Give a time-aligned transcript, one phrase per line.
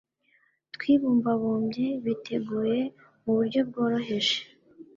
[0.75, 2.79] twibumbabumbye, biteguye
[3.23, 4.37] mu buryo bworoheje